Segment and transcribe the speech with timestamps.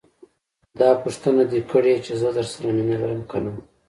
[0.77, 3.51] داح پوښتنه دې کړې چې زه درسره مينه لرم که نه.